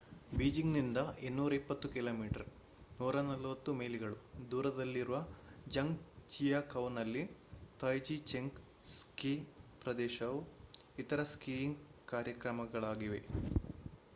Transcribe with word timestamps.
ಬೀಜಿಂಗ್‌ನಿಂದ 0.31 0.99
220 1.23 1.89
ಕಿ.ಮೀ 1.91 2.29
140 2.99 3.75
ಮೈಲಿಗಳು 3.79 4.17
ದೂರದಲ್ಲಿರುವ 4.51 5.17
ಝಾಂಗ್‌ಜಿಯಾಕೌನಲ್ಲಿ 5.67 7.23
ತಾಯ್ಜಿಚೆಂಗ್ 7.79 8.57
ಸ್ಕೀ 8.95 9.33
ಪ್ರದೇಶವು 9.81 10.41
ಇತರ 10.97 11.23
ಸ್ಕೀಯಿಂಗ್‌ 11.33 11.79
ಕಾರ್ಯಕ್ರಮಗಳಾಗಿವೆ 12.07 13.21